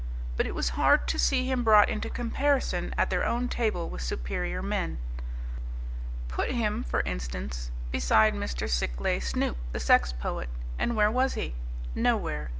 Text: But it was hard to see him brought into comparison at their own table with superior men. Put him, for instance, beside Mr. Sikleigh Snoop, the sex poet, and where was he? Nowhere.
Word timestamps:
But 0.35 0.47
it 0.47 0.55
was 0.55 0.69
hard 0.69 1.07
to 1.09 1.19
see 1.19 1.45
him 1.45 1.63
brought 1.63 1.87
into 1.87 2.09
comparison 2.09 2.91
at 2.97 3.11
their 3.11 3.23
own 3.23 3.47
table 3.47 3.87
with 3.87 4.01
superior 4.01 4.63
men. 4.63 4.97
Put 6.27 6.49
him, 6.49 6.83
for 6.83 7.01
instance, 7.01 7.69
beside 7.91 8.33
Mr. 8.33 8.67
Sikleigh 8.67 9.19
Snoop, 9.21 9.57
the 9.73 9.79
sex 9.79 10.11
poet, 10.11 10.49
and 10.79 10.95
where 10.95 11.11
was 11.11 11.35
he? 11.35 11.53
Nowhere. 11.93 12.49